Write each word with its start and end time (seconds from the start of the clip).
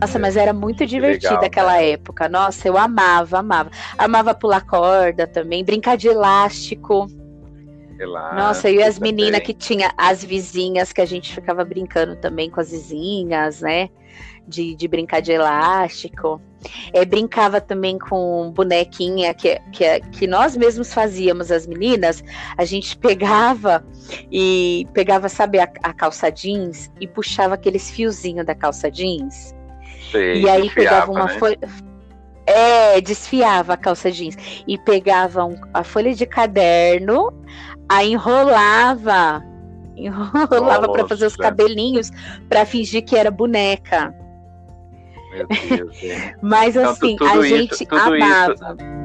Nossa, 0.00 0.18
mas 0.18 0.36
era 0.36 0.52
muito 0.52 0.86
divertida 0.86 1.32
legal, 1.32 1.44
aquela 1.44 1.72
né? 1.74 1.90
época. 1.90 2.28
Nossa, 2.28 2.68
eu 2.68 2.78
amava, 2.78 3.38
amava. 3.38 3.70
Amava 3.96 4.32
pular 4.32 4.64
corda 4.64 5.26
também, 5.26 5.64
brincar 5.64 5.96
de 5.96 6.08
elástico. 6.08 7.08
Elástico 7.98 8.36
Nossa, 8.36 8.70
e 8.70 8.80
as 8.80 8.96
meninas 8.98 9.40
que 9.40 9.52
tinha 9.52 9.92
as 9.98 10.22
vizinhas 10.22 10.92
que 10.92 11.00
a 11.00 11.04
gente 11.04 11.34
ficava 11.34 11.64
brincando 11.64 12.14
também 12.14 12.48
com 12.48 12.60
as 12.60 12.70
vizinhas, 12.70 13.60
né? 13.60 13.90
De, 14.46 14.76
de 14.76 14.86
brincar 14.86 15.20
de 15.20 15.32
elástico. 15.32 16.40
É, 16.92 17.04
brincava 17.04 17.60
também 17.60 17.98
com 17.98 18.52
bonequinha 18.52 19.34
que, 19.34 19.60
que, 19.72 20.00
que 20.12 20.26
nós 20.28 20.56
mesmos 20.56 20.94
fazíamos, 20.94 21.50
as 21.50 21.66
meninas. 21.66 22.22
A 22.56 22.64
gente 22.64 22.96
pegava 22.96 23.84
e 24.30 24.86
pegava, 24.94 25.28
sabe, 25.28 25.58
a, 25.58 25.68
a 25.82 25.92
calça 25.92 26.30
jeans 26.30 26.88
e 27.00 27.06
puxava 27.06 27.54
aqueles 27.54 27.90
fiozinhos 27.90 28.46
da 28.46 28.54
calça 28.54 28.88
jeans. 28.88 29.57
Sei, 30.10 30.42
e 30.42 30.48
aí 30.48 30.70
pegava 30.70 31.10
uma 31.10 31.26
né? 31.26 31.38
folha. 31.38 31.58
É, 32.46 33.00
desfiava 33.00 33.74
a 33.74 33.76
calça 33.76 34.10
jeans 34.10 34.36
e 34.66 34.78
pegava 34.78 35.44
um, 35.44 35.54
a 35.74 35.84
folha 35.84 36.14
de 36.14 36.24
caderno, 36.24 37.30
aí 37.88 38.12
enrolava, 38.12 39.44
enrolava 39.94 40.90
para 40.90 41.06
fazer 41.06 41.26
os 41.26 41.36
cabelinhos 41.36 42.10
para 42.48 42.64
fingir 42.64 43.04
que 43.04 43.16
era 43.16 43.30
boneca. 43.30 44.14
Meu 45.30 45.46
Deus, 45.46 45.96
Mas 46.40 46.74
então, 46.74 46.90
assim, 46.90 47.16
a 47.20 47.42
gente 47.42 47.86
amava. 47.90 48.54
Isso 48.54 48.97